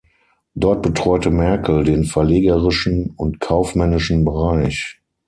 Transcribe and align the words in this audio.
Dort 0.55 0.81
betreute 0.81 1.29
Merkel 1.29 1.83
den 1.83 2.05
verlegerischen 2.05 3.11
und 3.17 3.39
kaufmännischen 3.39 4.25
Bereich. 4.25 4.99